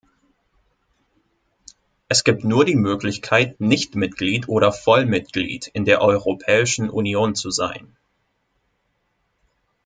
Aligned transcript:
Es 2.07 2.23
gibt 2.23 2.43
nur 2.43 2.65
die 2.65 2.73
Möglichkeit, 2.75 3.59
Nichtmitglied 3.61 4.47
oder 4.49 4.71
Vollmitglied 4.71 5.67
in 5.67 5.85
der 5.85 6.01
Europäischen 6.01 6.89
Union 6.89 7.35
zu 7.35 7.51
sein. 7.51 7.95